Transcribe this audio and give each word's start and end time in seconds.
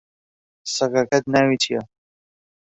سەگەکەت 0.75 1.23
ناوی 1.33 1.57
چییە؟ 1.63 1.81